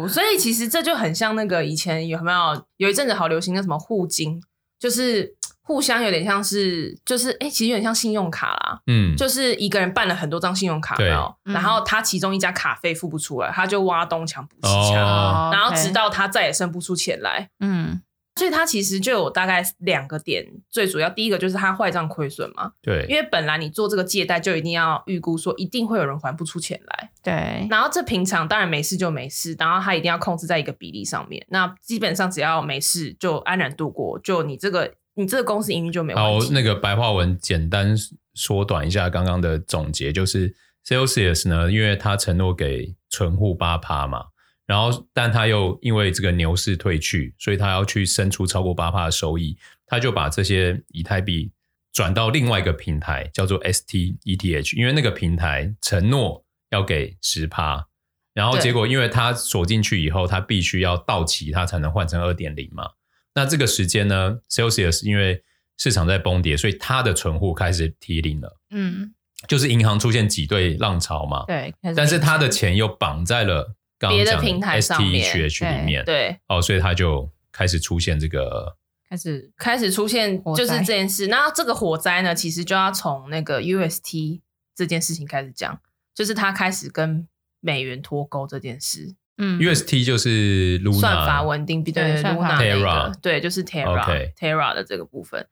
[0.08, 4.40] 所以其实这就很像那个以前有没有有一阵子好流行的什么互金，
[4.80, 5.34] 就是
[5.68, 11.08] 互相有点像是，就是哎、欸，其实有点像信用卡啦，嗯，就是一个人办了很多张信用卡，对，
[11.44, 18.00] 然后他其中一家卡费付不出来，他就挖东墙补西墙，哦、然后直到他再也生不出钱来，嗯。
[18.36, 22.70] 所以他其实就有大概两个点，最主要第一个就是他坏账亏损嘛。
[22.80, 27.10] 对，因为本来你做这个借贷就一定要预估说一定会有人还不出钱来。
[27.20, 31.44] 对，然后这平常当然没事就没事，然后他一定要控制在一个比例上面。
[31.48, 36.46] 那基本上只要没事就安然度过，就你这个你这个公司营运就没问题。
[36.46, 37.92] 好，那个白话文简单
[38.34, 40.54] 缩短一下刚刚的总结，就是
[40.86, 44.26] Celsius 呢，因为他承诺给存户八趴嘛。
[44.64, 51.50] 然后，但他又因为这个牛市退去，所以他要去生出超过八趴的收益，他就把这些以太币
[51.92, 57.88] 转到另外一个平台，叫做 STETH，因为那个平台承诺要给十趴，
[58.34, 62.90] 然后结果因为他锁进去以后，他必须要到期，他才能换成二点零嘛。
[63.34, 65.42] 那这个时间呢，Celsius 因为
[65.76, 69.14] 市场在崩跌，所以它的存户开始提零了，嗯，
[69.46, 73.74] 就是银行出现挤兑浪潮嘛，对，但是他的钱又绑在了。
[74.00, 78.76] 别的平台上面，对，哦，所以他就开始出现这个，
[79.10, 81.26] 开始开始出现就是这件事。
[81.26, 84.40] 那这个火灾呢，其实就要从那个 UST
[84.76, 85.80] 这件事情开始讲，
[86.14, 87.26] 就是他开始跟
[87.58, 89.16] 美元脱钩这件事。
[89.38, 95.46] 嗯，UST 就是 Luna 算法稳定币，对，Luna 那个，对，就是 Terra Okay Terra 的这个部分。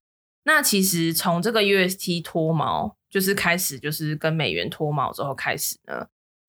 [0.44, 6.06] 那其实从这个 UST 脱毛，就是开始就是跟美元脱毛之后开始呢。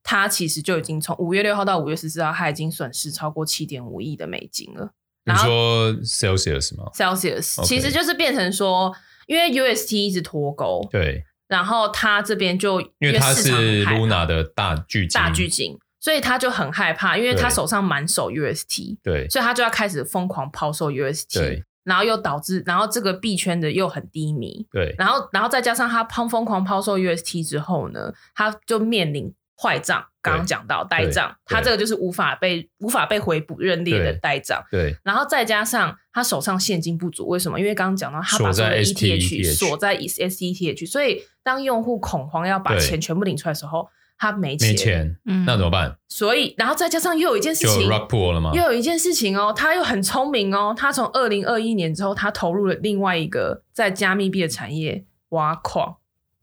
[0.09, 4.91] 它其实就已经从五月六号到五月十四号，它已经损失超过七点五亿的美金了。
[5.25, 7.65] 你说 Celsius 吗？Celsius Okay.
[7.65, 8.95] 其实就是变成说，
[9.25, 29.33] 因为 UST 一直脱钩，对，然后它这边就因为它是 Luna 的大巨鲸，大巨鲸，所以他就很害怕，因为他手上满手 UST，对，所以他就要开始疯狂抛售 UST，对，然后又导致，然后这个币圈的又很低迷，对，然后然后再加上他抛疯狂抛售 UST 之后呢，他就面临。
[29.59, 34.63] 坏账，刚刚讲到呆账，他这个就是无法被无法被回补认列的呆账。
[34.69, 37.59] 对，然后再加上他手上现金不足，为什么？
[37.59, 45.95] 因为刚刚讲到他把所有的 ETH 锁在 STETH，所以当用户恐慌要把钱全部领出来的时候，他没钱，没钱，嗯，那怎么办？
[46.07, 48.51] 所以，然后再加上又有一件事情，就 rug pull 了吗？
[48.53, 55.97] 又有一件事情哦，他又很聪明哦，他从二零二一年之后，他投入了另外一个在加密币的产业挖矿。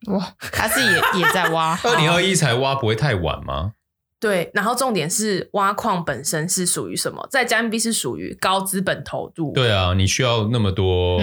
[0.06, 3.72] 哇，他是也也在挖， 二零二一才挖，不会太晚吗？
[4.20, 7.26] 对，然后重点是挖矿本身是属于什么？
[7.30, 9.52] 在加密币是属于高资本投入。
[9.52, 11.20] 对啊，你需要那么多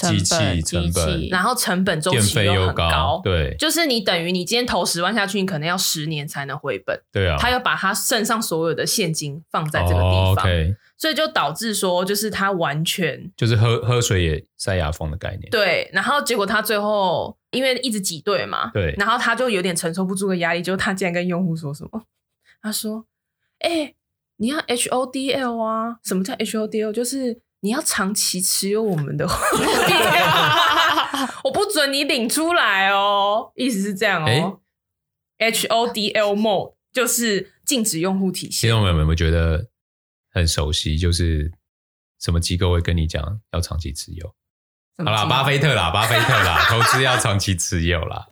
[0.00, 7.00] 机器嗯成本，然后成本周期又很高，高，对，就是你等于你今天投十万下去，你可能要十年才能回本。
[7.12, 15.50] 对啊，他要把他身上所有的现金放在这个地方，哦 okay、所以就导致说，就是他完全就是喝喝水也塞牙缝的概念。
[15.50, 22.02] 对，然后结果他最后因为一直挤兑嘛，对，然后他就有点承受不住的压力，就他竟然跟用户说什么？
[22.62, 23.04] 他说
[23.60, 23.94] ：“哎、欸，
[24.36, 25.96] 你要 HODL 啊？
[26.04, 26.92] 什么叫 HODL？
[26.92, 29.64] 就是。”你要长期持有我们的货币，
[31.44, 33.52] 我不准你领出来哦。
[33.54, 34.60] 意思是这样哦。
[35.38, 38.62] 欸、HODL mode 就是禁止用户体系。
[38.62, 39.68] 听众朋友们有没有觉得
[40.32, 40.98] 很熟悉？
[40.98, 41.52] 就是
[42.18, 44.34] 什么机构会跟你讲要长期持有？
[44.98, 48.28] 好啦，巴菲特啦，巴菲特啦， 投资要长期持有啦。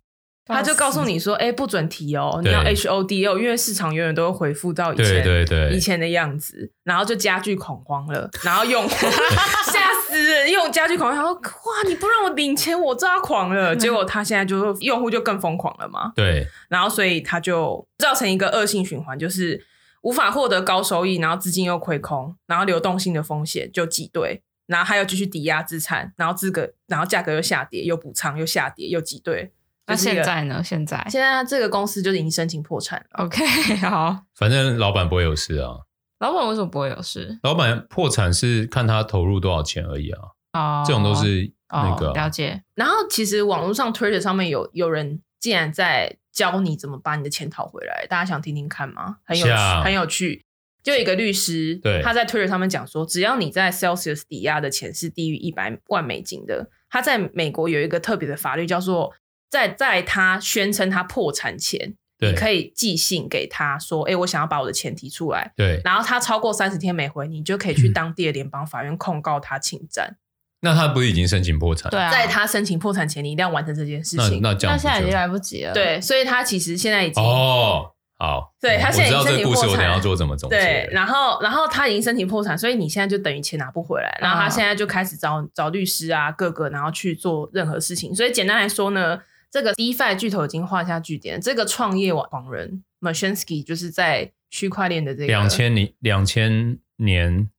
[0.49, 13.75] 他就告诉你说：“哎、欸，不准提哦，你要 H O D O，因为市场永远都会恢复到以前对对对以前的样子，然后就加剧恐慌了，然后用 吓死人，用加剧恐慌，他说哇，你不让我领钱，我抓狂了。
[13.75, 19.63] 结果他现在就用户就更疯狂了嘛，对，然后所以他就造成一个恶性循环，就是
[20.01, 29.51] 无法获得高收益，然后资金又亏空，然后流动性的风险就挤兑，然后他又继续抵押资产，然后资格，然后价格又下跌，又补仓，又下跌，又挤兑。”
[29.89, 30.63] 那现在呢？
[30.63, 33.23] 现在现在这个公司就已经申请破产了。
[33.25, 33.43] OK，
[33.81, 35.71] 好，反正老板不会有事啊。
[36.19, 37.39] 老板为什么不会有事？
[37.43, 40.19] 老板破产是看他投入多少钱而已啊。
[40.53, 42.61] 哦，这种都是那个、啊哦、了解。
[42.75, 49.17] 然后其实网络上 Twitter 上面有有人竟然在教你怎么把你的钱讨回来，大家想听听看吗？
[49.23, 50.45] 很有趣，很有趣。
[50.83, 59.13] 就有一个律师，对，他在 Twitter 上面讲说，只要你在 Celsius 抵押的钱是低于一百万美金的，他在美国有一个特别的法律叫做。
[59.49, 70.17] 在在他宣称他破产前，你可以寄信给他说：“哎、欸，我想要把我的钱提出来。”对，然后他超过三十天没回，你就可以去当地的联邦法院控告他侵占。
[70.61, 71.91] 那他不是已经申请破产了？
[71.91, 74.41] 对啊，在他申请破产前，你一定要完成这件事情。
[74.41, 75.73] 那那这样，那现在已经来不及了。
[75.73, 79.55] 对，所以他其实现在已经哦，好，对他现在已经申请破产。
[79.55, 80.57] 我知道这个故事，我等下要做怎么总结。
[80.57, 84.17] 对，然后然后他已经申请破产，所以你现在就等于钱拿不回来。
[84.21, 88.13] 然后他现在就开始找找律师啊，各个然后去做任何事情。
[88.13, 89.21] 所以简单来说呢。
[89.51, 91.39] 这个 DeFi 巨头已经画下句点。
[91.41, 97.49] 这个创业网人 Mashinsky 就是在区块链的这个两千年两千年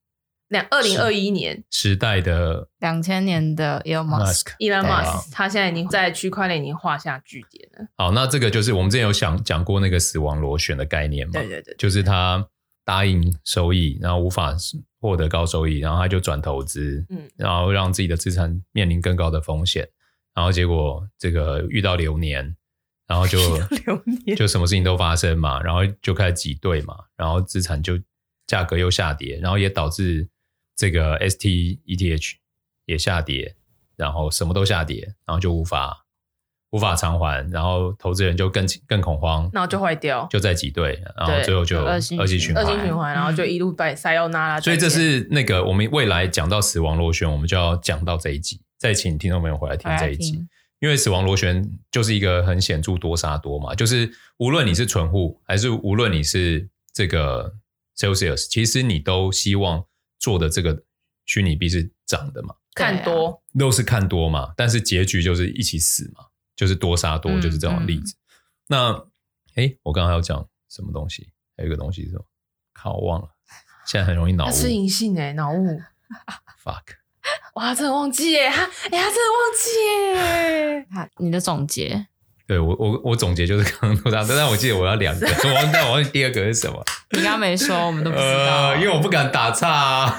[0.48, 7.86] 两二零二一年时代的两千年的 Elon Musk，Elon Musk，他现在已经在区块链已经画下句点了。
[7.96, 11.32] 好，那这个就是我们之前有想讲过那个死亡螺旋的概念嘛？
[11.34, 12.44] 对对对，就是他
[12.84, 14.52] 答应收益，然后无法
[15.00, 19.88] 获得高收益，然后他就转投资，嗯，然后让自己的资产面临更高的风险。
[20.34, 22.56] 然后结果这个遇到流年，
[23.06, 24.36] 然后就流年。
[24.36, 27.98] 就什么事情都发生嘛，然后就开始挤兑嘛，然后资产就
[28.46, 30.28] 价格又下跌，然后也导致
[30.76, 32.36] 这个 STETH
[32.86, 33.56] 也下跌，
[33.96, 36.06] 然后什么都下跌，然后就无法
[36.70, 44.60] 无法偿还，然后投资人就更更恐慌，然后就坏掉，就在挤兑，然后最后就恶性循环，恶性循环，然后就一路被塞奥纳拉。
[44.60, 48.60] 所以这是那个我们未来讲到死亡螺旋，我们就要讲到这一集。
[48.78, 50.46] 再请听众朋友回来听这一集，
[50.78, 57.52] 因为死亡螺旋就是一个很显著多杀多嘛，就是无论你是存户，还是无论你是这个
[57.98, 59.84] Celsius，其实你都希望
[60.18, 60.84] 做的这个
[61.26, 63.42] 虚拟币是涨的嘛，看多。
[63.58, 66.24] 都是看多嘛，但是结局就是一起死嘛，
[66.60, 68.14] 就是多杀多，就是这种例子。
[68.14, 69.06] 嗯嗯、
[69.56, 71.30] 那哎，我刚刚要讲什么东西？
[71.56, 72.24] 还有一个东西是什么？
[72.74, 73.28] 靠，我忘了，
[73.86, 74.52] 现在很容易脑雾。
[74.52, 75.80] 是隐性哎，脑雾。
[76.62, 77.00] Fuck。
[77.56, 78.50] 哇，真的忘记耶！
[78.50, 80.86] 他，哎、欸，他真的忘记耶！
[80.92, 82.06] 他， 你的总结？
[82.46, 86.84] 对我，我，我总结就是刚刚说的，但我记得我要两个，我忘，但我忘记第二个是什么？
[87.12, 90.18] 你刚刚没说，我们都不知道，呃、因为我不敢打岔啊。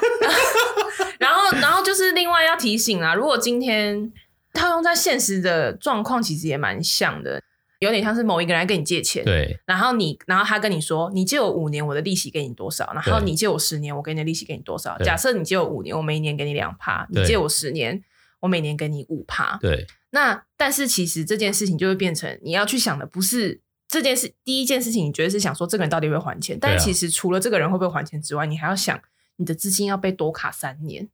[1.20, 4.12] 然后，然后就是另外要提醒啊，如果今天
[4.54, 7.42] 套用在现实的状况，其实也蛮像的。
[7.80, 12.94] 有点像是某一个人来跟你借钱，对，然后你，然后他跟你说，你借我五年，我的利息给你多少？
[12.94, 14.96] 然后你借我十年，我给你的利息给你多少？
[15.00, 18.00] 假设你借我五年，我每一年给你两趴；你借我十年，
[18.42, 19.58] 我每年给你五趴。
[19.60, 26.56] 对，那但是其实这件事情就会变成你要去想的不是这件事第一件事情，你觉得是想说这个人到底会还钱？
[26.62, 29.02] 但其实除了这个人会不会还钱之外，你还要想
[29.38, 31.10] 你的资金要被多卡三年。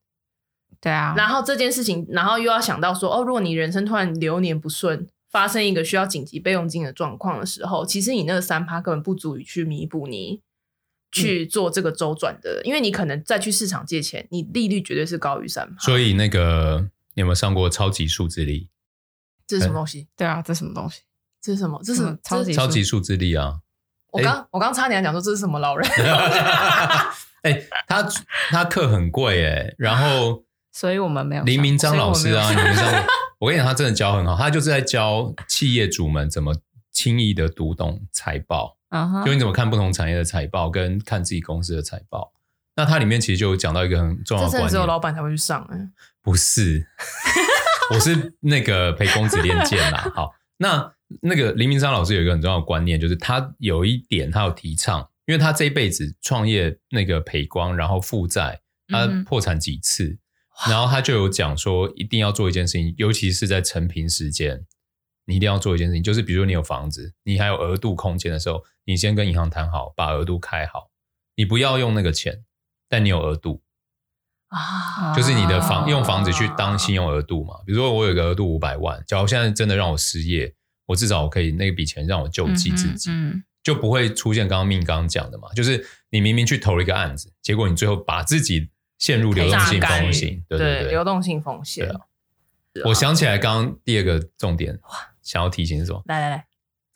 [0.80, 10.42] 对啊，然后这件事情，然后又要想到说，哦，如果你人生突然流年不顺，发生一个需要紧急备用金的状况的时候，其实你那个三趴根本不足以去弥补你
[11.12, 15.82] 去做这个周转的，嗯、因为你可能再去市场借钱，你利率绝对是高于三趴。
[15.82, 18.70] 所以那个你有没有上过超级数字力？
[19.46, 20.08] 这是什么东西？
[20.16, 21.02] 对啊，这是什么东西？
[21.42, 21.82] 这是什么？
[21.84, 23.60] 这是什么超级超级数字力啊！
[24.12, 25.90] 我刚、欸、我刚差点讲说这是什么老人？
[27.44, 28.08] 哎、欸，他
[28.50, 30.44] 他课很贵哎，然后。
[30.78, 33.04] 所以我们没有林明章老师啊，林明章，
[33.40, 36.56] 我跟你讲，他真的教很好，他就是在教企业主们怎么
[36.92, 38.78] 轻易的读懂财报，
[39.26, 42.32] 就你怎么看不同产业的财报，跟看自己公司的财报。
[42.76, 45.90] 那它里面其实就有讲到一个很重要的观念，只有老板才会去上哎，
[46.22, 46.86] 不是，
[47.96, 50.12] 我是那个陪公子练剑啦。
[50.14, 60.06] 好，那那个林明章老师有一个很重要的观念，就是他有一点他有提倡，因为他这一辈子创业那个赔光，然后负债，他破产几次。
[60.06, 60.20] 嗯
[60.66, 64.66] 然后他就有讲说，一定要做一件事情，尤其是在承平时间，
[65.26, 70.89] 你一定要做一件事情，就是比如说你有房子，你还有额度空间的时候，你先跟银行谈好，把额度开好，
[71.36, 72.43] 你不要用那个钱，
[72.89, 73.62] 但你有额度
[74.47, 77.55] 啊，就是你的房用房子去当信用额度嘛。
[77.64, 80.51] 比如说我有个额度五百万，假如现在真的让我失业，
[80.88, 88.72] 我至少我可以那笔钱让我救济自己，嗯嗯，就不会出现刚刚命刚刚讲的嘛，就是你明明去投了一个案子，结果你最后把自己。
[88.98, 91.88] 陷入流动性风险，对对流动性风险。
[91.89, 92.02] 啊，
[92.86, 94.78] 我想起来，刚刚第二个重点，
[95.22, 96.02] 想要提醒是什么？
[96.06, 96.45] 来来来，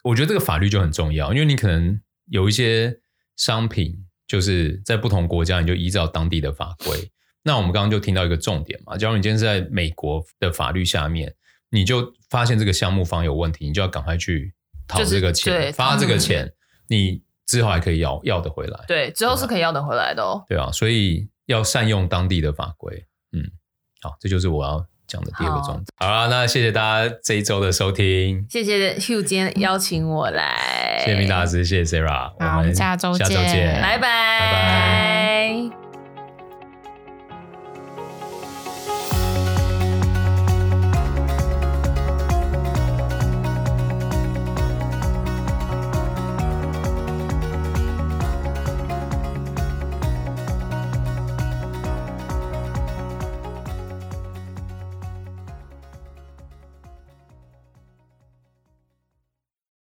[0.04, 3.00] 我觉得这个法律就很重要，因为你可能有一些
[3.38, 7.12] 商品，就是在不同国家，你就依照当地的法规。
[7.44, 11.34] 那我们刚刚就听到一个重点嘛，假如你今天是在美国的法律下面，
[11.70, 14.54] 你就发现这个项目方有问题，你就要赶快去
[14.88, 16.52] 讨这个钱，就是、发这个钱，
[16.88, 18.86] 你之后还可以要要得回来。
[18.88, 20.44] 对，之后是可以要得回来的哦。
[20.48, 21.30] 对啊，所以。
[21.52, 23.44] 要善用当地的法规，嗯，
[24.02, 25.86] 好，这就是我要讲的第二个重点。
[25.98, 35.11] 好了，那谢谢大家这一周的收听，谢谢 Hugh 今天邀请我来，谢谢明大师，谢谢 Sarah，我们下周见，下周见，拜拜，拜拜。